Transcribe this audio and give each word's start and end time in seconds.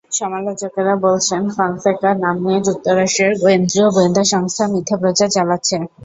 সমালোচকেরা 0.11 0.93
বলছেন, 1.05 1.41
ফনসেকা 1.55 2.09
নাম 2.23 2.35
নিয়ে 2.45 2.59
যুক্তরাষ্ট্রের 2.61 3.33
কেন্দ্রীয় 3.41 3.87
গোয়েন্দা 3.91 4.23
সংস্থার 4.33 4.71
মিথ্যা 4.73 4.95
প্রচার 5.01 5.27
চালাচ্ছে। 5.35 5.75